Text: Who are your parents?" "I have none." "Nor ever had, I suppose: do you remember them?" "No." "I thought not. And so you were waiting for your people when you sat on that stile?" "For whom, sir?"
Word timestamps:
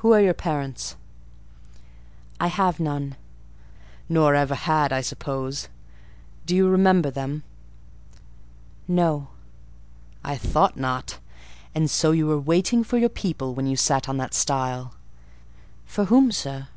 Who 0.00 0.14
are 0.14 0.22
your 0.22 0.32
parents?" 0.32 0.96
"I 2.40 2.46
have 2.46 2.80
none." 2.80 3.14
"Nor 4.08 4.34
ever 4.34 4.54
had, 4.54 4.90
I 4.90 5.02
suppose: 5.02 5.68
do 6.46 6.56
you 6.56 6.66
remember 6.66 7.10
them?" 7.10 7.42
"No." 8.88 9.28
"I 10.24 10.38
thought 10.38 10.78
not. 10.78 11.18
And 11.74 11.90
so 11.90 12.12
you 12.12 12.26
were 12.26 12.40
waiting 12.40 12.82
for 12.82 12.96
your 12.96 13.10
people 13.10 13.52
when 13.54 13.66
you 13.66 13.76
sat 13.76 14.08
on 14.08 14.16
that 14.16 14.32
stile?" 14.32 14.94
"For 15.84 16.06
whom, 16.06 16.32
sir?" 16.32 16.68